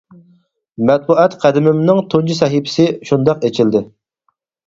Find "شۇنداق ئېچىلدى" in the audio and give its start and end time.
3.09-3.83